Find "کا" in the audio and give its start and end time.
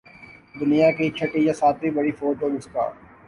2.73-2.89